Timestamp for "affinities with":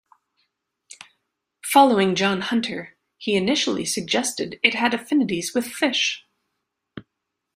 4.95-5.67